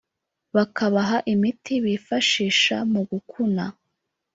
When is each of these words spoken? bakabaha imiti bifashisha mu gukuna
bakabaha 0.55 1.17
imiti 1.33 1.73
bifashisha 1.85 2.77
mu 2.91 3.01
gukuna 3.09 3.65